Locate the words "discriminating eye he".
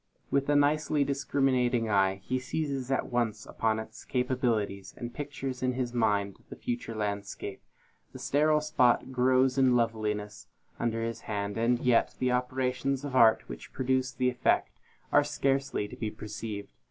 1.03-2.39